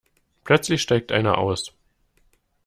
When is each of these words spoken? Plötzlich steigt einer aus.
Plötzlich 0.45 0.81
steigt 0.81 1.11
einer 1.11 1.37
aus. 1.37 1.75